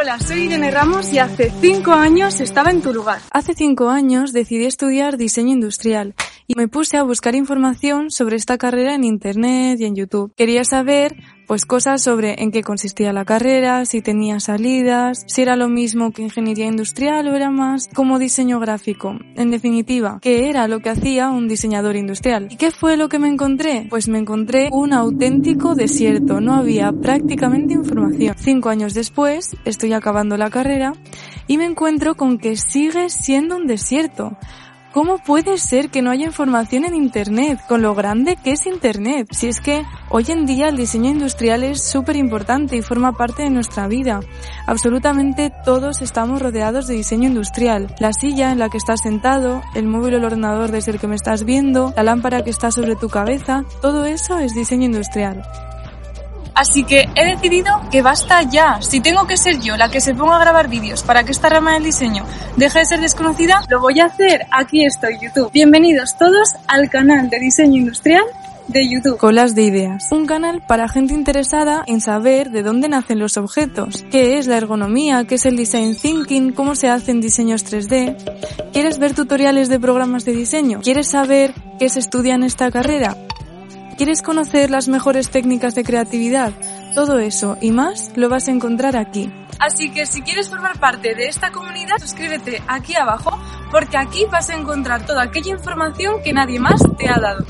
Hola, 0.00 0.20
soy 0.20 0.44
Irene 0.44 0.70
Ramos 0.70 1.12
y 1.12 1.18
hace 1.18 1.50
cinco 1.60 1.90
años 1.92 2.38
estaba 2.38 2.70
en 2.70 2.82
tu 2.82 2.92
lugar. 2.92 3.20
Hace 3.32 3.54
cinco 3.54 3.88
años 3.88 4.32
decidí 4.32 4.64
estudiar 4.64 5.16
diseño 5.16 5.52
industrial 5.54 6.14
y 6.48 6.54
me 6.56 6.66
puse 6.66 6.96
a 6.96 7.02
buscar 7.02 7.34
información 7.34 8.10
sobre 8.10 8.36
esta 8.36 8.56
carrera 8.56 8.94
en 8.94 9.04
internet 9.04 9.78
y 9.78 9.84
en 9.84 9.94
YouTube. 9.94 10.32
Quería 10.34 10.64
saber 10.64 11.14
pues 11.46 11.66
cosas 11.66 12.02
sobre 12.02 12.42
en 12.42 12.50
qué 12.50 12.62
consistía 12.62 13.12
la 13.12 13.24
carrera, 13.24 13.84
si 13.84 14.02
tenía 14.02 14.40
salidas, 14.40 15.24
si 15.26 15.42
era 15.42 15.56
lo 15.56 15.68
mismo 15.68 16.10
que 16.10 16.22
ingeniería 16.22 16.66
industrial 16.66 17.28
o 17.28 17.34
era 17.34 17.50
más 17.50 17.88
como 17.94 18.18
diseño 18.18 18.60
gráfico. 18.60 19.14
En 19.34 19.50
definitiva, 19.50 20.18
qué 20.22 20.48
era 20.48 20.68
lo 20.68 20.80
que 20.80 20.90
hacía 20.90 21.30
un 21.30 21.48
diseñador 21.48 21.96
industrial. 21.96 22.48
¿Y 22.50 22.56
qué 22.56 22.70
fue 22.70 22.96
lo 22.96 23.08
que 23.08 23.18
me 23.18 23.28
encontré? 23.28 23.86
Pues 23.90 24.08
me 24.08 24.18
encontré 24.18 24.70
un 24.72 24.94
auténtico 24.94 25.74
desierto, 25.74 26.40
no 26.40 26.54
había 26.54 26.92
prácticamente 26.92 27.74
información. 27.74 28.34
Cinco 28.38 28.70
años 28.70 28.94
después, 28.94 29.54
estoy 29.66 29.92
acabando 29.92 30.38
la 30.38 30.50
carrera 30.50 30.94
y 31.46 31.58
me 31.58 31.66
encuentro 31.66 32.14
con 32.14 32.38
que 32.38 32.56
sigue 32.56 33.10
siendo 33.10 33.56
un 33.56 33.66
desierto. 33.66 34.36
¿Cómo 34.92 35.18
puede 35.18 35.58
ser 35.58 35.90
que 35.90 36.00
no 36.00 36.10
haya 36.10 36.24
información 36.24 36.86
en 36.86 36.94
Internet 36.94 37.60
con 37.68 37.82
lo 37.82 37.94
grande 37.94 38.36
que 38.36 38.52
es 38.52 38.66
Internet? 38.66 39.28
Si 39.32 39.46
es 39.46 39.60
que 39.60 39.84
hoy 40.08 40.24
en 40.28 40.46
día 40.46 40.70
el 40.70 40.78
diseño 40.78 41.10
industrial 41.10 41.62
es 41.62 41.82
súper 41.84 42.16
importante 42.16 42.74
y 42.74 42.80
forma 42.80 43.12
parte 43.12 43.42
de 43.42 43.50
nuestra 43.50 43.86
vida. 43.86 44.20
Absolutamente 44.66 45.52
todos 45.62 46.00
estamos 46.00 46.40
rodeados 46.40 46.86
de 46.86 46.94
diseño 46.94 47.28
industrial. 47.28 47.94
La 47.98 48.14
silla 48.14 48.50
en 48.50 48.58
la 48.58 48.70
que 48.70 48.78
estás 48.78 49.02
sentado, 49.02 49.62
el 49.74 49.86
móvil 49.86 50.14
o 50.14 50.16
el 50.16 50.24
ordenador 50.24 50.72
desde 50.72 50.92
el 50.92 50.98
que 50.98 51.06
me 51.06 51.16
estás 51.16 51.44
viendo, 51.44 51.92
la 51.94 52.02
lámpara 52.02 52.42
que 52.42 52.50
está 52.50 52.70
sobre 52.70 52.96
tu 52.96 53.10
cabeza, 53.10 53.64
todo 53.82 54.06
eso 54.06 54.38
es 54.38 54.54
diseño 54.54 54.86
industrial. 54.86 55.44
Así 56.58 56.82
que 56.82 57.08
he 57.14 57.24
decidido 57.24 57.70
que 57.88 58.02
basta 58.02 58.42
ya. 58.42 58.82
Si 58.82 58.98
tengo 58.98 59.28
que 59.28 59.36
ser 59.36 59.60
yo 59.60 59.76
la 59.76 59.92
que 59.92 60.00
se 60.00 60.12
ponga 60.12 60.34
a 60.34 60.40
grabar 60.40 60.66
vídeos 60.66 61.04
para 61.04 61.22
que 61.22 61.30
esta 61.30 61.48
rama 61.48 61.74
del 61.74 61.84
diseño 61.84 62.24
deje 62.56 62.80
de 62.80 62.84
ser 62.84 63.00
desconocida, 63.00 63.62
lo 63.68 63.80
voy 63.80 64.00
a 64.00 64.06
hacer. 64.06 64.44
Aquí 64.50 64.84
estoy, 64.84 65.18
YouTube. 65.22 65.52
Bienvenidos 65.52 66.18
todos 66.18 66.56
al 66.66 66.90
canal 66.90 67.30
de 67.30 67.38
diseño 67.38 67.76
industrial 67.76 68.24
de 68.66 68.90
YouTube. 68.90 69.18
Colas 69.18 69.54
de 69.54 69.62
ideas. 69.62 70.10
Un 70.10 70.26
canal 70.26 70.60
para 70.66 70.88
gente 70.88 71.14
interesada 71.14 71.84
en 71.86 72.00
saber 72.00 72.50
de 72.50 72.64
dónde 72.64 72.88
nacen 72.88 73.20
los 73.20 73.36
objetos, 73.36 74.04
qué 74.10 74.38
es 74.38 74.48
la 74.48 74.56
ergonomía, 74.56 75.26
qué 75.28 75.36
es 75.36 75.46
el 75.46 75.56
design 75.56 75.94
thinking, 75.94 76.52
cómo 76.54 76.74
se 76.74 76.88
hacen 76.88 77.20
diseños 77.20 77.64
3D. 77.64 78.16
¿Quieres 78.72 78.98
ver 78.98 79.14
tutoriales 79.14 79.68
de 79.68 79.78
programas 79.78 80.24
de 80.24 80.32
diseño? 80.32 80.80
¿Quieres 80.82 81.06
saber 81.06 81.54
qué 81.78 81.88
se 81.88 82.00
estudia 82.00 82.34
en 82.34 82.42
esta 82.42 82.72
carrera? 82.72 83.16
¿Quieres 83.98 84.22
conocer 84.22 84.70
las 84.70 84.86
mejores 84.86 85.28
técnicas 85.28 85.74
de 85.74 85.82
creatividad? 85.82 86.52
Todo 86.94 87.18
eso 87.18 87.58
y 87.60 87.72
más 87.72 88.12
lo 88.14 88.28
vas 88.28 88.46
a 88.46 88.52
encontrar 88.52 88.96
aquí. 88.96 89.28
Así 89.58 89.90
que 89.90 90.06
si 90.06 90.22
quieres 90.22 90.48
formar 90.48 90.78
parte 90.78 91.16
de 91.16 91.26
esta 91.26 91.50
comunidad, 91.50 91.98
suscríbete 91.98 92.62
aquí 92.68 92.94
abajo 92.94 93.36
porque 93.72 93.98
aquí 93.98 94.24
vas 94.30 94.50
a 94.50 94.54
encontrar 94.54 95.04
toda 95.04 95.24
aquella 95.24 95.50
información 95.50 96.22
que 96.22 96.32
nadie 96.32 96.60
más 96.60 96.80
te 96.96 97.08
ha 97.08 97.18
dado. 97.18 97.44